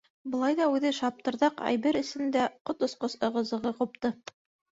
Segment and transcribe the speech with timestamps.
[0.35, 4.13] Былай ҙа үҙе шаптырҙаҡ әйбер эсендә ҡот осҡос ығы-зығы ҡупты.